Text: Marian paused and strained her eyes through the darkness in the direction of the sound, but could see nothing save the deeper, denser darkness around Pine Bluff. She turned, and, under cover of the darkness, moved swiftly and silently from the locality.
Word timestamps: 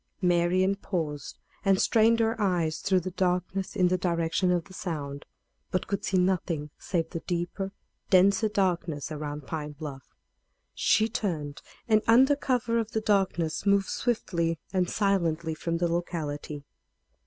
Marian 0.23 0.73
paused 0.75 1.37
and 1.63 1.79
strained 1.79 2.19
her 2.21 2.35
eyes 2.41 2.79
through 2.79 3.01
the 3.01 3.11
darkness 3.11 3.75
in 3.75 3.89
the 3.89 3.99
direction 3.99 4.51
of 4.51 4.63
the 4.65 4.73
sound, 4.73 5.27
but 5.69 5.85
could 5.85 6.03
see 6.03 6.17
nothing 6.17 6.71
save 6.79 7.11
the 7.11 7.19
deeper, 7.19 7.71
denser 8.09 8.49
darkness 8.49 9.11
around 9.11 9.45
Pine 9.45 9.73
Bluff. 9.73 10.15
She 10.73 11.07
turned, 11.07 11.61
and, 11.87 12.01
under 12.07 12.35
cover 12.35 12.79
of 12.79 12.93
the 12.93 13.01
darkness, 13.01 13.63
moved 13.67 13.89
swiftly 13.89 14.57
and 14.73 14.89
silently 14.89 15.53
from 15.53 15.77
the 15.77 15.87
locality. 15.87 16.63